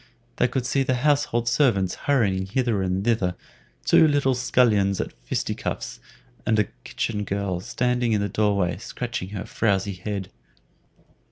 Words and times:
They 0.37 0.47
could 0.47 0.65
see 0.65 0.81
the 0.81 0.95
household 0.95 1.47
servants 1.47 1.93
hurrying 2.09 2.47
hither 2.47 2.81
and 2.81 3.05
thither, 3.05 3.35
two 3.85 4.07
little 4.07 4.33
scullions 4.33 4.99
at 4.99 5.13
fisticuffs, 5.13 5.99
and 6.43 6.57
a 6.57 6.63
kitchen 6.83 7.23
girl 7.23 7.59
standing 7.59 8.11
in 8.13 8.21
the 8.21 8.27
door 8.27 8.57
way 8.57 8.77
scratching 8.77 9.29
her 9.29 9.45
frowzy 9.45 9.93
head. 9.93 10.31